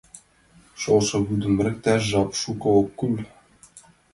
[0.81, 3.15] Шолшо вӱдым ырыкташ жап шуко ок кӱл.